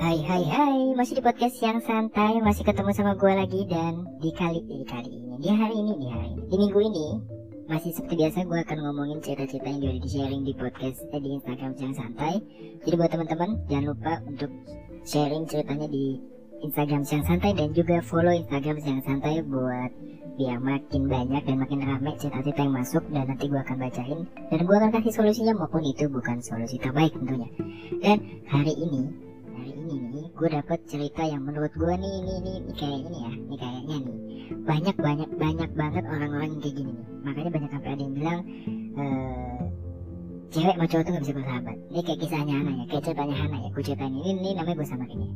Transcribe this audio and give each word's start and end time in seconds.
Hai 0.00 0.16
hai 0.24 0.40
hai, 0.48 0.96
masih 0.96 1.20
di 1.20 1.22
podcast 1.22 1.60
yang 1.60 1.76
santai, 1.84 2.40
masih 2.40 2.64
ketemu 2.64 2.88
sama 2.96 3.12
gue 3.20 3.36
lagi 3.36 3.68
dan 3.68 4.08
di 4.16 4.32
kali 4.32 4.64
di 4.64 4.80
kali 4.88 5.12
ini, 5.12 5.36
di 5.36 5.52
hari 5.52 5.76
ini, 5.76 5.92
di 5.92 6.08
hari 6.08 6.28
ini, 6.32 6.44
di 6.48 6.56
minggu 6.56 6.80
ini 6.88 7.06
masih 7.68 7.92
seperti 7.92 8.16
biasa 8.16 8.48
gue 8.48 8.58
akan 8.64 8.78
ngomongin 8.80 9.20
cerita-cerita 9.20 9.68
yang 9.68 9.84
udah 9.84 10.00
di 10.00 10.08
sharing 10.08 10.42
di 10.48 10.56
podcast 10.56 11.04
eh, 11.12 11.20
di 11.20 11.36
Instagram 11.36 11.76
yang 11.76 11.92
santai. 11.92 12.40
Jadi 12.80 12.94
buat 12.96 13.12
teman-teman 13.12 13.50
jangan 13.68 13.84
lupa 13.92 14.12
untuk 14.24 14.48
sharing 15.04 15.44
ceritanya 15.44 15.84
di 15.92 16.16
Instagram 16.64 17.04
yang 17.04 17.24
santai 17.28 17.52
dan 17.52 17.68
juga 17.76 18.00
follow 18.00 18.32
Instagram 18.32 18.80
yang 18.80 19.04
santai 19.04 19.44
buat 19.44 19.92
biar 20.40 20.64
makin 20.64 21.12
banyak 21.12 21.44
dan 21.44 21.56
makin 21.60 21.80
ramai 21.84 22.16
cerita-cerita 22.16 22.64
yang 22.64 22.72
masuk 22.72 23.04
dan 23.12 23.28
nanti 23.28 23.52
gue 23.52 23.60
akan 23.60 23.76
bacain. 23.76 24.24
Dan 24.48 24.60
gue 24.64 24.76
akan 24.80 24.96
kasih 24.96 25.12
solusinya 25.12 25.60
maupun 25.60 25.84
itu 25.84 26.08
bukan 26.08 26.40
solusi 26.40 26.80
terbaik 26.80 27.12
tentunya. 27.12 27.52
Dan 28.00 28.16
hari 28.48 28.72
ini 28.80 29.28
hari 29.56 29.72
ini 29.74 29.96
nih 30.10 30.26
gue 30.30 30.48
dapet 30.50 30.78
cerita 30.86 31.22
yang 31.26 31.42
menurut 31.42 31.72
gue 31.74 31.94
nih 31.96 32.12
ini 32.22 32.32
ini 32.42 32.52
ini 32.62 32.72
kayak 32.78 32.98
ini 33.02 33.18
ya 33.18 33.32
ini 33.34 33.56
kayaknya 33.56 33.96
nih. 34.06 34.18
Banyak 34.66 34.96
banyak 34.98 35.30
banyak 35.38 35.70
banget 35.74 36.04
orang-orang 36.06 36.48
yang 36.54 36.62
kayak 36.62 36.76
gini 36.78 36.92
nih. 36.94 37.06
Makanya 37.26 37.50
banyak 37.50 37.70
sampai 37.70 37.90
ada 37.90 38.02
yang 38.02 38.14
bilang 38.14 38.40
eh 39.00 39.58
cewek 40.50 40.74
sama 40.74 40.86
cowok 40.90 41.02
tuh 41.06 41.12
gak 41.14 41.24
bisa 41.24 41.34
bersahabat. 41.34 41.76
Ini 41.90 42.00
kayak 42.06 42.18
kisahnya 42.22 42.54
Hana 42.58 42.70
ya 42.70 42.84
kayak 42.90 43.02
ceritanya 43.06 43.36
Hana 43.38 43.56
ya. 43.58 43.68
Gue 43.70 43.82
ceritain 43.82 44.14
ini 44.14 44.30
ini 44.30 44.50
namanya 44.54 44.76
gue 44.78 44.88
sama 44.88 45.06
ini. 45.10 45.28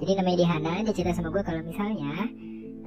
Jadi 0.00 0.12
namanya 0.18 0.38
di 0.40 0.46
Hana 0.48 0.72
dia 0.82 0.94
cerita 0.96 1.12
sama 1.12 1.28
gue 1.28 1.42
kalau 1.44 1.60
misalnya 1.64 2.12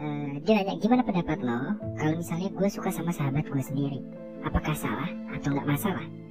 eh, 0.01 0.31
dia 0.41 0.53
nanya 0.57 0.73
gimana 0.81 1.01
pendapat 1.05 1.39
lo 1.45 1.59
kalau 1.95 2.13
misalnya 2.17 2.49
gue 2.49 2.67
suka 2.73 2.89
sama 2.89 3.11
sahabat 3.13 3.45
gue 3.45 3.63
sendiri? 3.63 3.99
Apakah 4.41 4.73
salah 4.73 5.09
atau 5.33 5.53
nggak 5.53 5.69
masalah 5.69 6.24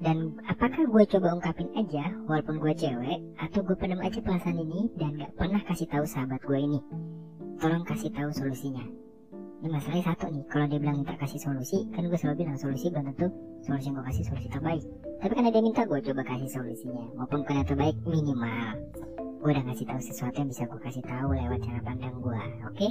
dan 0.00 0.32
apakah 0.48 0.88
gue 0.88 1.04
coba 1.12 1.36
ungkapin 1.36 1.68
aja 1.76 2.08
walaupun 2.24 2.56
gue 2.56 2.72
cewek 2.72 3.20
atau 3.36 3.60
gue 3.60 3.76
pendam 3.76 4.00
aja 4.00 4.16
perasaan 4.24 4.56
ini 4.56 4.88
dan 4.96 5.12
gak 5.20 5.36
pernah 5.36 5.60
kasih 5.68 5.84
tahu 5.92 6.08
sahabat 6.08 6.40
gue 6.40 6.56
ini? 6.56 6.80
Tolong 7.60 7.84
kasih 7.84 8.08
tahu 8.16 8.32
solusinya. 8.32 8.80
Ini 9.60 9.68
masalahnya 9.68 10.08
satu 10.08 10.32
nih 10.32 10.44
kalau 10.48 10.64
dia 10.72 10.80
bilang 10.80 11.04
minta 11.04 11.12
kasih 11.20 11.36
solusi 11.36 11.84
kan 11.92 12.08
gue 12.08 12.16
selalu 12.16 12.48
bilang 12.48 12.56
solusi 12.56 12.88
belum 12.88 13.12
tentu 13.12 13.28
solusi 13.60 13.92
yang 13.92 14.00
gue 14.00 14.06
kasih 14.08 14.24
solusi 14.24 14.48
terbaik. 14.48 14.84
Tapi 15.20 15.32
kan 15.36 15.44
ada 15.44 15.56
yang 15.60 15.66
minta 15.68 15.82
gue 15.84 16.00
coba 16.00 16.22
kasih 16.24 16.48
solusinya 16.48 17.04
maupun 17.20 17.44
yang 17.44 17.68
terbaik 17.68 17.96
minimal. 18.08 18.72
Gue 19.44 19.50
udah 19.52 19.64
ngasih 19.68 19.84
tahu 19.84 20.00
sesuatu 20.00 20.36
yang 20.40 20.48
bisa 20.48 20.64
gue 20.64 20.80
kasih 20.80 21.04
tahu 21.04 21.28
lewat 21.36 21.60
cara 21.60 21.80
pandang 21.84 22.16
gue 22.24 22.42
oke? 22.64 22.88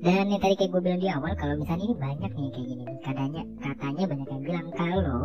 Dan 0.00 0.30
yang 0.30 0.38
tadi 0.38 0.54
kayak 0.54 0.70
gue 0.70 0.80
bilang 0.80 1.02
di 1.02 1.10
awal 1.10 1.34
kalau 1.34 1.58
misalnya 1.58 1.90
ini 1.90 1.96
banyak 1.98 2.30
nih 2.38 2.50
kayak 2.54 2.66
gini 2.70 2.82
nih 2.86 2.98
katanya 3.02 3.42
katanya 3.58 4.04
banyak 4.06 4.28
yang 4.30 4.42
bilang 4.46 4.68
kalau 4.78 5.22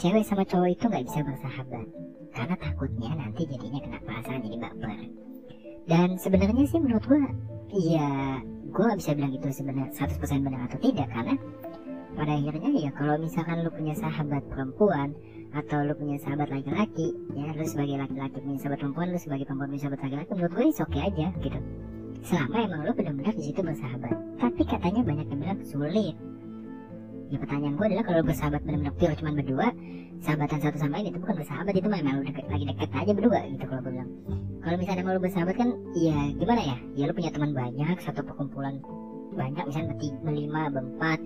cewek 0.00 0.24
sama 0.24 0.48
cowok 0.48 0.72
itu 0.72 0.84
nggak 0.88 1.04
bisa 1.04 1.20
bersahabat 1.20 1.86
karena 2.32 2.54
takutnya 2.56 3.10
nanti 3.20 3.42
jadinya 3.44 3.80
kena 3.84 3.98
perasaan 4.06 4.40
jadi 4.40 4.58
baper. 4.62 4.98
Dan 5.84 6.08
sebenarnya 6.16 6.64
sih 6.64 6.80
menurut 6.80 7.04
gua 7.04 7.20
ya 7.74 8.08
gua 8.70 8.84
nggak 8.90 9.00
bisa 9.02 9.12
bilang 9.18 9.32
itu 9.36 9.48
sebenarnya 9.50 9.92
100% 9.92 10.46
benar 10.46 10.60
atau 10.70 10.78
tidak. 10.80 11.08
Karena 11.10 11.34
pada 12.16 12.32
akhirnya 12.32 12.70
ya 12.80 12.90
kalau 12.96 13.16
misalkan 13.20 13.60
lu 13.60 13.70
punya 13.74 13.94
sahabat 13.98 14.42
perempuan 14.48 15.12
atau 15.50 15.78
lu 15.82 15.92
punya 15.98 16.16
sahabat 16.22 16.48
laki-laki 16.48 17.10
ya 17.34 17.50
lu 17.52 17.64
sebagai 17.66 17.98
laki-laki 17.98 18.38
punya 18.38 18.58
sahabat 18.62 18.78
perempuan 18.80 19.06
lu 19.10 19.18
sebagai 19.18 19.44
perempuan 19.44 19.68
punya 19.74 19.82
sahabat 19.82 20.00
laki-laki 20.06 20.30
menurut 20.38 20.52
gue 20.54 20.66
oke 20.70 20.80
okay 20.86 21.00
aja 21.12 21.26
gitu. 21.44 21.60
Selama 22.20 22.56
emang 22.62 22.80
lu 22.86 22.92
benar-benar 22.96 23.34
di 23.36 23.44
situ 23.52 23.60
bersahabat. 23.60 24.14
Tapi 24.38 24.62
katanya 24.64 25.00
banyak 25.04 25.26
yang 25.28 25.40
bilang 25.44 25.60
sulit 25.66 26.16
ya 27.30 27.38
pertanyaan 27.38 27.74
gue 27.78 27.86
adalah 27.86 28.04
kalau 28.04 28.20
bersahabat 28.26 28.60
benar-benar 28.66 28.94
pure 28.98 29.14
cuma 29.14 29.30
berdua 29.30 29.68
sahabatan 30.20 30.58
satu 30.60 30.76
sama 30.76 30.92
lain 31.00 31.14
itu 31.14 31.18
bukan 31.22 31.34
bersahabat 31.40 31.72
itu 31.72 31.88
memang 31.88 32.20
lu 32.20 32.24
deket, 32.28 32.44
lagi 32.50 32.64
deket 32.68 32.90
aja 32.92 33.12
berdua 33.16 33.40
gitu 33.48 33.64
kalau 33.64 33.80
gue 33.86 33.92
bilang. 33.96 34.10
Kalau 34.60 34.76
misalnya 34.76 35.02
mau 35.06 35.14
lu 35.16 35.22
bersahabat 35.24 35.54
kan 35.56 35.68
ya 35.96 36.18
gimana 36.36 36.60
ya? 36.60 36.76
Ya 36.98 37.04
lu 37.08 37.12
punya 37.16 37.30
teman 37.32 37.50
banyak 37.56 37.96
satu 38.04 38.20
perkumpulan 38.26 38.82
banyak 39.32 39.64
misalnya 39.64 39.94
berlima 40.26 40.62
berempat. 40.68 41.18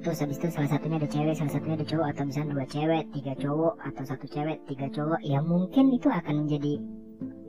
Terus 0.00 0.18
habis 0.24 0.36
itu 0.40 0.48
salah 0.48 0.70
satunya 0.72 0.96
ada 0.96 1.08
cewek 1.08 1.34
salah 1.36 1.52
satunya 1.52 1.76
ada 1.76 1.86
cowok 1.88 2.06
atau 2.16 2.22
misalnya 2.24 2.50
dua 2.56 2.66
cewek 2.68 3.04
tiga 3.12 3.32
cowok 3.36 3.74
atau 3.84 4.02
satu 4.04 4.26
cewek 4.28 4.58
tiga 4.68 4.86
cowok 4.92 5.20
ya 5.24 5.38
mungkin 5.44 5.92
itu 5.92 6.08
akan 6.08 6.44
menjadi 6.44 6.80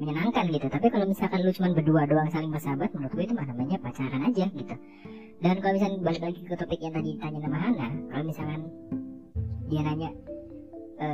menyenangkan 0.02 0.50
gitu. 0.50 0.66
Tapi 0.66 0.88
kalau 0.90 1.06
misalkan 1.06 1.40
lu 1.46 1.54
cuma 1.54 1.70
berdua 1.78 2.10
doang 2.10 2.30
saling 2.34 2.50
bersahabat 2.50 2.90
menurut 2.98 3.14
gue 3.14 3.24
itu 3.30 3.34
mah 3.38 3.46
namanya 3.46 3.78
pacaran 3.78 4.22
aja 4.26 4.46
gitu. 4.50 4.76
Dan 5.42 5.56
kalau 5.62 5.74
misalnya 5.78 5.98
balik 6.02 6.22
lagi 6.26 6.40
ke 6.42 6.56
topik 6.58 6.80
yang 6.82 6.94
tadi 6.94 7.10
ditanya 7.14 7.40
sama 7.46 7.58
Hana 7.62 7.88
kalau 8.10 8.26
misalkan 8.26 8.62
dia 9.70 9.82
nanya 9.86 10.10
e, 10.98 11.08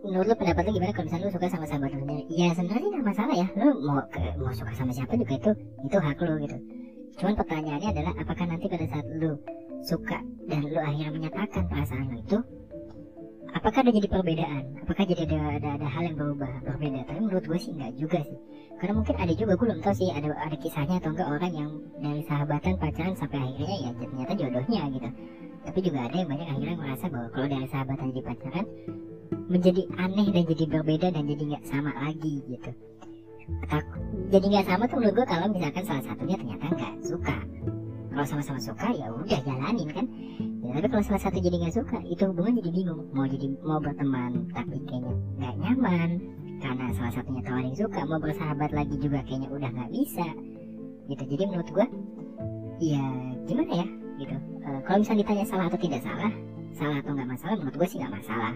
menurut 0.00 0.26
lo 0.32 0.34
pendapat 0.40 0.62
lo 0.64 0.70
gimana 0.72 0.92
kalau 0.96 1.06
misalnya 1.12 1.26
lo 1.28 1.32
suka 1.36 1.46
sama 1.52 1.66
sahabat 1.68 1.92
sendiri? 1.92 2.24
Ya 2.32 2.48
sebenarnya 2.56 2.88
nggak 2.88 3.06
masalah 3.12 3.34
ya. 3.36 3.46
Lo 3.52 3.68
mau 3.84 4.00
ke, 4.08 4.20
mau 4.40 4.52
suka 4.56 4.72
sama 4.72 4.92
siapa 4.96 5.12
juga 5.20 5.34
itu 5.36 5.50
itu 5.84 5.96
hak 6.00 6.18
lo 6.24 6.34
gitu. 6.40 6.56
Cuman 7.20 7.34
pertanyaannya 7.36 7.88
adalah 7.92 8.12
apakah 8.16 8.44
nanti 8.48 8.66
pada 8.72 8.86
saat 8.88 9.06
lo 9.12 9.32
suka 9.84 10.18
dan 10.48 10.60
lo 10.64 10.80
akhirnya 10.80 11.12
menyatakan 11.12 11.68
perasaan 11.68 12.08
lo 12.08 12.16
itu 12.16 12.38
apakah 13.54 13.78
ada 13.84 13.92
jadi 13.94 14.08
perbedaan? 14.08 14.64
Apakah 14.84 15.04
jadi 15.08 15.22
ada 15.24 15.38
ada, 15.56 15.68
ada 15.80 15.86
hal 15.88 16.02
yang 16.12 16.16
berubah 16.16 16.50
berbeda? 16.64 17.00
Tapi 17.08 17.20
menurut 17.20 17.44
gue 17.44 17.58
sih 17.60 17.72
nggak 17.72 17.92
juga 17.96 18.20
sih. 18.24 18.38
Karena 18.78 18.92
mungkin 18.94 19.14
ada 19.18 19.32
juga 19.34 19.52
gue 19.58 19.66
belum 19.66 19.80
tahu 19.82 19.94
sih 19.96 20.08
ada 20.12 20.28
ada 20.38 20.56
kisahnya 20.56 20.96
atau 21.02 21.10
enggak 21.10 21.28
orang 21.28 21.52
yang 21.52 21.70
dari 21.98 22.22
sahabatan 22.28 22.74
pacaran 22.78 23.14
sampai 23.18 23.38
akhirnya 23.42 23.78
ya 23.88 23.90
ternyata 23.96 24.32
jodohnya 24.38 24.80
gitu. 24.94 25.08
Tapi 25.66 25.78
juga 25.84 25.98
ada 26.06 26.16
yang 26.16 26.28
banyak 26.30 26.48
akhirnya 26.48 26.76
merasa 26.78 27.04
bahwa 27.10 27.28
kalau 27.34 27.46
dari 27.50 27.66
sahabatan 27.68 28.06
jadi 28.14 28.22
pacaran 28.24 28.66
menjadi 29.48 29.82
aneh 29.96 30.26
dan 30.32 30.44
jadi 30.44 30.64
berbeda 30.68 31.06
dan 31.12 31.24
jadi 31.26 31.42
nggak 31.54 31.64
sama 31.66 31.90
lagi 31.96 32.34
gitu. 32.46 32.70
Jadi 34.28 34.44
nggak 34.44 34.66
sama 34.68 34.84
tuh 34.86 34.96
menurut 35.00 35.14
gue 35.24 35.26
kalau 35.26 35.46
misalkan 35.50 35.84
salah 35.88 36.04
satunya 36.04 36.36
ternyata 36.36 36.64
nggak 36.68 36.94
suka. 37.00 37.36
Kalau 38.12 38.24
sama-sama 38.26 38.60
suka 38.60 38.88
ya 38.98 39.14
udah 39.14 39.40
jalanin 39.46 39.88
kan 39.94 40.06
tapi 40.74 40.86
kalau 40.90 41.04
salah 41.04 41.22
satu 41.22 41.38
jadi 41.40 41.56
nggak 41.60 41.74
suka 41.80 41.98
itu 42.04 42.22
hubungan 42.28 42.60
jadi 42.60 42.70
bingung. 42.74 43.02
Mau 43.14 43.24
jadi 43.24 43.46
mau 43.64 43.78
berteman 43.80 44.48
tapi 44.52 44.76
kayaknya 44.84 45.14
nggak 45.38 45.54
nyaman. 45.62 46.10
Karena 46.58 46.90
salah 46.90 47.12
satunya 47.14 47.42
tahu 47.46 47.58
yang 47.62 47.76
suka 47.78 48.00
mau 48.04 48.18
bersahabat 48.18 48.70
lagi 48.74 48.96
juga 48.98 49.22
kayaknya 49.22 49.48
udah 49.48 49.70
nggak 49.70 49.90
bisa. 49.94 50.26
Gitu. 51.08 51.22
Jadi 51.24 51.42
menurut 51.46 51.68
gue 51.70 51.86
ya 52.82 53.04
gimana 53.46 53.72
ya? 53.84 53.86
Gitu. 54.18 54.36
E, 54.66 54.68
kalau 54.82 54.98
misalnya 55.00 55.22
ditanya 55.22 55.44
salah 55.46 55.66
atau 55.70 55.80
tidak 55.80 56.02
salah 56.02 56.32
salah 56.78 56.96
atau 57.02 57.10
nggak 57.10 57.30
masalah 57.34 57.54
menurut 57.58 57.76
gue 57.78 57.88
sih 57.90 57.98
nggak 57.98 58.14
masalah. 58.22 58.54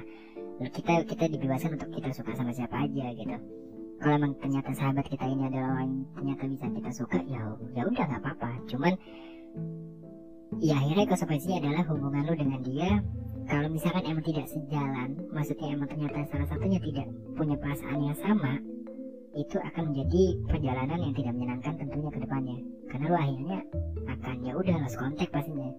Kita 0.63 0.95
kita 1.09 1.25
dibebaskan 1.27 1.75
untuk 1.75 1.91
kita 1.91 2.11
suka 2.15 2.31
sama 2.39 2.55
siapa 2.55 2.77
aja 2.87 3.07
gitu. 3.19 3.37
Kalau 4.03 4.15
emang 4.19 4.35
ternyata 4.43 4.71
sahabat 4.75 5.07
kita 5.07 5.27
ini 5.27 5.47
adalah 5.47 5.79
orang 5.79 5.91
yang 5.91 6.07
ternyata 6.15 6.45
bisa 6.51 6.67
kita 6.71 6.91
suka 6.91 7.19
ya 7.27 7.43
ya 7.75 7.83
udah 7.87 8.05
nggak 8.07 8.21
apa-apa. 8.23 8.51
Cuman 8.71 8.95
ya 10.63 10.79
akhirnya 10.79 11.11
konsekuensinya 11.11 11.59
adalah 11.59 11.83
hubungan 11.91 12.23
lo 12.23 12.35
dengan 12.39 12.61
dia. 12.63 12.91
Kalau 13.43 13.67
misalkan 13.67 14.07
emang 14.07 14.23
tidak 14.23 14.47
sejalan 14.47 15.19
maksudnya 15.35 15.75
emang 15.75 15.91
ternyata 15.91 16.23
salah 16.31 16.47
satunya 16.47 16.79
tidak 16.79 17.11
punya 17.35 17.59
perasaan 17.59 17.99
yang 17.99 18.17
sama 18.23 18.55
itu 19.35 19.57
akan 19.59 19.83
menjadi 19.91 20.25
perjalanan 20.47 20.99
yang 21.03 21.15
tidak 21.19 21.33
menyenangkan 21.35 21.75
tentunya 21.75 22.11
ke 22.15 22.21
depannya. 22.23 22.59
Karena 22.87 23.05
lo 23.11 23.17
akhirnya 23.19 23.59
akan 24.07 24.35
ya 24.47 24.53
udah 24.55 24.75
lost 24.87 24.97
kontak 25.01 25.29
pastinya. 25.35 25.73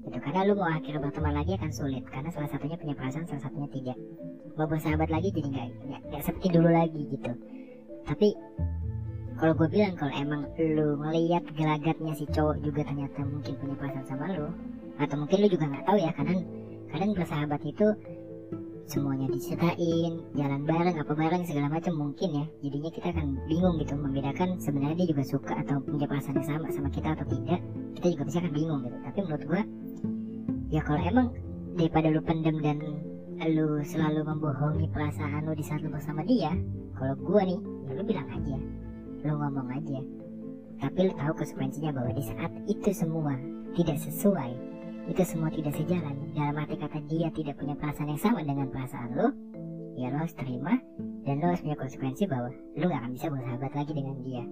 Itu 0.00 0.16
karena 0.16 0.40
lu 0.48 0.56
mau 0.56 0.70
akhirnya 0.72 1.00
berteman 1.04 1.34
lagi 1.36 1.52
akan 1.60 1.70
sulit 1.76 2.02
karena 2.08 2.30
salah 2.32 2.48
satunya 2.48 2.76
punya 2.80 2.94
perasaan 2.96 3.26
salah 3.28 3.42
satunya 3.44 3.68
tidak. 3.68 3.98
Mau 4.56 4.64
bersahabat 4.64 5.08
lagi 5.12 5.28
jadi 5.28 5.48
nggak 5.52 5.68
nggak 6.08 6.22
seperti 6.24 6.48
dulu 6.56 6.70
lagi 6.72 7.00
gitu. 7.12 7.32
Tapi 8.08 8.28
kalau 9.40 9.56
gue 9.56 9.68
bilang 9.72 9.96
kalau 9.96 10.12
emang 10.12 10.44
lu 10.60 11.00
ngeliat 11.00 11.40
gelagatnya 11.56 12.12
si 12.12 12.28
cowok 12.28 12.60
juga 12.60 12.84
ternyata 12.84 13.24
mungkin 13.24 13.56
punya 13.56 13.74
perasaan 13.80 14.04
sama 14.04 14.28
lu 14.36 14.52
atau 15.00 15.16
mungkin 15.16 15.36
lu 15.40 15.48
juga 15.48 15.64
nggak 15.64 15.84
tahu 15.88 15.96
ya 15.96 16.12
karena 16.12 16.36
kadang 16.92 17.10
bersahabat 17.16 17.60
itu 17.64 17.86
semuanya 18.84 19.32
diceritain 19.32 20.18
jalan 20.36 20.60
bareng 20.66 20.96
apa 20.98 21.12
bareng 21.14 21.42
segala 21.46 21.70
macam 21.70 21.94
mungkin 21.94 22.42
ya. 22.42 22.44
Jadinya 22.58 22.90
kita 22.90 23.14
akan 23.14 23.26
bingung 23.46 23.78
gitu 23.78 23.94
membedakan 23.94 24.58
sebenarnya 24.58 24.96
dia 24.98 25.08
juga 25.14 25.24
suka 25.24 25.54
atau 25.62 25.78
punya 25.78 26.10
perasaan 26.10 26.36
yang 26.42 26.48
sama 26.50 26.68
sama 26.74 26.88
kita 26.90 27.08
atau 27.14 27.26
tidak 27.30 27.60
kita 27.96 28.06
juga 28.18 28.24
bisa 28.26 28.38
akan 28.42 28.52
bingung 28.52 28.80
gitu. 28.82 28.96
Tapi 29.06 29.18
menurut 29.24 29.44
gua 29.46 29.62
ya 30.74 30.80
kalau 30.82 31.00
emang 31.00 31.26
daripada 31.78 32.06
lu 32.10 32.20
pendem 32.20 32.56
dan 32.60 32.76
lu 33.56 33.80
selalu 33.86 34.20
membohongi 34.26 34.90
perasaan 34.90 35.48
lu 35.48 35.54
di 35.54 35.64
saat 35.64 35.80
lu 35.80 35.88
bersama 35.88 36.26
dia 36.26 36.52
kalau 36.98 37.14
gua 37.24 37.46
nih 37.46 37.62
ya 37.88 37.90
lu 37.94 38.02
bilang 38.02 38.28
aja 38.28 38.58
lu 39.24 39.34
ngomong 39.36 39.68
aja. 39.72 40.00
Tapi 40.80 40.98
lu 41.08 41.12
tahu 41.12 41.32
konsekuensinya 41.36 41.90
bahwa 41.92 42.10
di 42.16 42.24
saat 42.24 42.52
itu 42.68 42.90
semua 42.92 43.36
tidak 43.76 44.00
sesuai 44.00 44.70
itu 45.10 45.22
semua 45.26 45.50
tidak 45.50 45.74
sejalan 45.74 46.14
dalam 46.38 46.54
arti 46.60 46.76
kata 46.78 47.02
dia 47.10 47.26
tidak 47.34 47.58
punya 47.58 47.74
perasaan 47.74 48.14
yang 48.14 48.22
sama 48.22 48.46
dengan 48.46 48.70
perasaan 48.70 49.10
lo 49.16 49.28
ya 49.98 50.06
lo 50.12 50.22
harus 50.22 50.34
terima 50.38 50.78
dan 51.26 51.42
lo 51.42 51.50
harus 51.50 51.62
punya 51.66 51.74
konsekuensi 51.74 52.24
bahwa 52.30 52.54
lo 52.78 52.84
gak 52.86 53.00
akan 53.02 53.12
bisa 53.18 53.26
bersahabat 53.26 53.72
lagi 53.74 53.92
dengan 53.96 54.16
dia. 54.22 54.44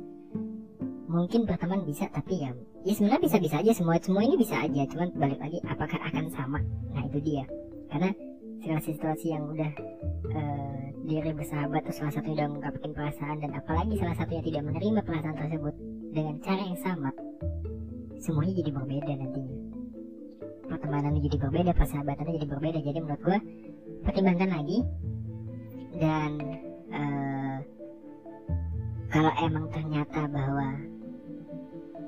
Mungkin 1.08 1.48
berteman 1.48 1.86
bisa 1.88 2.10
tapi 2.10 2.42
ya 2.42 2.50
ya 2.82 2.92
sebenarnya 2.92 3.22
bisa 3.22 3.36
bisa 3.38 3.56
aja 3.62 3.72
semua 3.72 3.96
semua 4.02 4.22
ini 4.26 4.34
bisa 4.34 4.58
aja 4.58 4.82
cuman 4.90 5.08
balik 5.14 5.40
lagi 5.40 5.58
apakah 5.62 6.00
akan 6.10 6.26
sama? 6.32 6.60
Nah 6.90 7.02
itu 7.06 7.18
dia. 7.22 7.44
Karena 7.88 8.10
segala 8.58 8.80
situasi 8.82 9.26
yang 9.32 9.44
udah 9.48 9.72
uh, 10.34 10.77
diri 11.08 11.32
bersahabat 11.32 11.80
terus 11.88 11.96
salah 12.04 12.12
satunya 12.12 12.44
udah 12.44 12.48
mengungkapkan 12.52 12.90
perasaan 12.92 13.36
dan 13.40 13.50
apalagi 13.56 13.96
salah 13.96 14.16
satunya 14.20 14.42
tidak 14.44 14.62
menerima 14.68 15.00
perasaan 15.00 15.36
tersebut 15.40 15.74
dengan 16.12 16.34
cara 16.44 16.62
yang 16.62 16.80
sama. 16.84 17.10
Semuanya 18.20 18.52
jadi 18.60 18.70
berbeda 18.76 19.12
nantinya. 19.16 19.58
Pertemanan 20.68 21.16
jadi 21.16 21.36
berbeda 21.40 21.72
persahabatan 21.72 22.28
jadi 22.36 22.46
berbeda. 22.46 22.78
Jadi 22.84 22.98
menurut 23.00 23.22
gue 23.24 23.38
pertimbangkan 24.04 24.50
lagi. 24.52 24.78
Dan 25.98 26.30
uh, 26.92 27.56
kalau 29.08 29.32
emang 29.40 29.66
ternyata 29.72 30.28
bahwa 30.28 30.68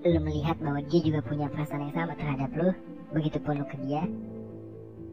lu 0.05 0.21
melihat 0.21 0.57
bahwa 0.61 0.81
dia 0.89 1.01
juga 1.01 1.21
punya 1.25 1.49
perasaan 1.49 1.89
yang 1.89 1.95
sama 1.97 2.13
terhadap 2.17 2.51
lu 2.57 2.69
begitu 3.13 3.37
pun 3.43 3.61
lu 3.61 3.67
ke 3.69 3.77
dia 3.85 4.01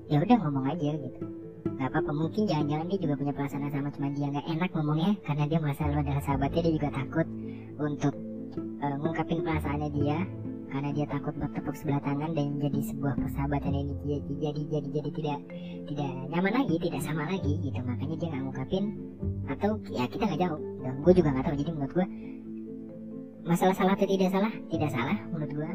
ya 0.08 0.24
udah 0.24 0.38
ngomong 0.40 0.64
aja 0.72 0.96
gitu 0.96 1.47
nggak 1.76 1.90
apa-apa 1.92 2.12
mungkin 2.16 2.44
jangan-jangan 2.48 2.86
dia 2.88 3.00
juga 3.04 3.16
punya 3.20 3.34
perasaan 3.36 3.64
yang 3.68 3.74
sama 3.76 3.90
cuma 3.92 4.08
dia 4.16 4.28
nggak 4.32 4.48
enak 4.48 4.70
ngomongnya 4.72 5.12
karena 5.28 5.44
dia 5.50 5.60
merasa 5.60 5.82
lu 5.92 6.00
adalah 6.00 6.24
sahabatnya 6.24 6.62
dia 6.64 6.74
juga 6.80 6.90
takut 6.96 7.28
untuk 7.78 8.14
uh, 8.84 8.96
ngungkapin 9.04 9.40
perasaannya 9.44 9.90
dia 9.92 10.18
karena 10.68 10.90
dia 10.92 11.06
takut 11.08 11.34
bertepuk 11.40 11.76
sebelah 11.80 12.02
tangan 12.04 12.36
dan 12.36 12.60
jadi 12.60 12.80
sebuah 12.92 13.16
persahabatan 13.16 13.72
ini 13.72 13.94
jadi 14.04 14.32
jadi 14.44 14.62
jadi 14.68 14.88
jadi 15.00 15.10
tidak 15.16 15.40
tidak 15.88 16.12
nyaman 16.28 16.54
lagi 16.54 16.76
tidak 16.76 17.02
sama 17.08 17.24
lagi 17.24 17.54
gitu. 17.64 17.80
Makanya 17.80 18.16
dia 18.20 18.28
nggak 18.28 18.44
ngungkapin 18.44 18.84
atau 19.48 19.72
ya 19.88 20.04
kita 20.12 20.24
nggak 20.28 20.42
jauh. 20.44 20.60
Dan 20.84 20.94
gue 21.04 21.14
juga 21.16 21.30
nggak 21.32 21.46
tahu 21.48 21.56
jadi 21.56 21.72
menurut 21.72 21.94
gue 21.96 22.08
masalah 23.48 23.76
salah 23.80 23.96
atau 23.96 24.08
tidak 24.12 24.30
salah 24.30 24.54
tidak 24.68 24.90
salah 24.92 25.18
menurut 25.32 25.52
gue 25.56 25.72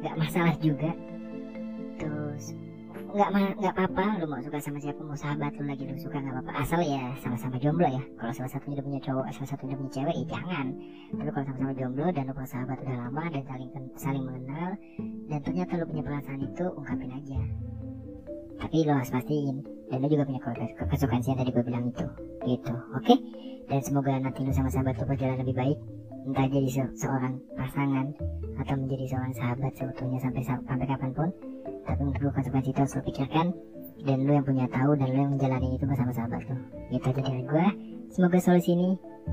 nggak 0.00 0.16
masalah 0.16 0.54
juga. 0.64 0.90
Terus 2.00 2.44
nggak 3.14 3.30
nggak 3.62 3.74
apa-apa. 3.78 4.06
Lu 4.18 4.26
mau 4.26 4.42
suka 4.42 4.58
sama 4.58 4.78
siapa? 4.82 5.00
Mau 5.06 5.14
sahabat 5.14 5.54
lu 5.54 5.64
lagi 5.70 5.86
lu 5.86 5.94
suka 5.94 6.18
nggak 6.18 6.34
apa-apa. 6.34 6.52
Asal 6.66 6.80
ya 6.82 7.14
sama-sama 7.22 7.56
jomblo 7.62 7.86
ya. 7.86 8.02
Kalau 8.18 8.32
salah 8.34 8.50
satunya 8.50 8.74
udah 8.76 8.86
punya 8.90 9.00
cowok 9.06 9.24
salah 9.30 9.48
satunya 9.54 9.72
udah 9.74 9.80
punya 9.80 9.92
cewek 9.94 10.14
ya 10.18 10.24
jangan. 10.34 10.66
Tapi 11.14 11.30
kalau 11.30 11.44
sama-sama 11.46 11.72
jomblo 11.78 12.06
dan 12.10 12.22
lu 12.26 12.34
sahabat 12.42 12.76
udah 12.82 12.96
lama 12.98 13.22
dan 13.30 13.42
saling 13.46 13.70
saling 13.94 14.24
mengenal 14.26 14.70
dan 15.30 15.38
ternyata 15.46 15.72
lu 15.78 15.84
punya 15.86 16.02
perasaan 16.02 16.40
itu 16.42 16.64
ungkapin 16.74 17.10
aja. 17.14 17.40
Tapi 18.58 18.76
lo 18.82 18.92
harus 18.98 19.10
pastiin. 19.14 19.56
Dan 19.88 19.96
lu 20.02 20.06
juga 20.10 20.24
punya 20.26 20.40
kesukaan 20.90 21.20
sih 21.22 21.30
yang 21.30 21.38
tadi 21.38 21.50
gue 21.54 21.64
bilang 21.64 21.84
itu. 21.86 22.06
Gitu. 22.44 22.74
Oke? 22.98 23.06
Okay? 23.06 23.18
dan 23.68 23.80
semoga 23.80 24.12
nanti 24.20 24.44
lu 24.44 24.52
sama 24.52 24.68
sahabat 24.68 24.96
lu 25.00 25.04
berjalan 25.08 25.40
lebih 25.40 25.56
baik. 25.56 25.78
Entah 26.24 26.48
jadi 26.48 26.68
se 26.72 26.82
seorang 27.04 27.36
pasangan 27.52 28.06
atau 28.56 28.74
menjadi 28.80 29.04
seorang 29.12 29.32
sahabat 29.36 29.72
seutuhnya 29.76 30.18
sampai 30.24 30.42
sampai 30.44 30.86
kapan 30.88 31.10
pun 31.12 31.28
tapi 31.84 32.00
untuk 32.04 32.32
konsekuensi 32.32 32.72
itu 32.72 32.80
harus 32.80 32.96
lo 32.96 33.02
pikirkan. 33.04 33.46
Dan 34.04 34.28
lo 34.28 34.36
yang 34.36 34.44
punya 34.44 34.66
tahu 34.68 34.92
dan 35.00 35.08
lo 35.14 35.18
yang 35.24 35.32
menjalani 35.32 35.68
itu 35.78 35.84
bersama 35.88 36.12
sahabat 36.12 36.42
lo. 36.50 36.56
Gitu 36.92 37.06
aja 37.08 37.20
dari 37.24 37.42
gue 37.46 37.66
semoga 38.12 38.38
solusi 38.42 38.76
ini 38.76 38.90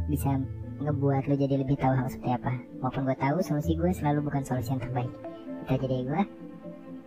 bisa 0.07 0.39
ngebuat 0.80 1.27
lo 1.27 1.36
jadi 1.36 1.56
lebih 1.59 1.75
tahu 1.75 1.92
hal 1.92 2.07
seperti 2.07 2.31
apa. 2.36 2.53
Maupun 2.80 3.03
gue 3.03 3.18
tahu 3.19 3.38
solusi 3.44 3.75
gue 3.75 3.92
selalu 3.92 4.24
bukan 4.31 4.44
solusi 4.45 4.71
yang 4.71 4.81
terbaik. 4.83 5.12
Itu 5.68 5.71
aja 5.75 5.86
dari 5.88 6.03
gue 6.07 6.21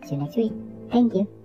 see 0.04 0.14
you 0.16 0.20
next 0.20 0.36
week. 0.36 0.52
Thank 0.92 1.16
you 1.16 1.43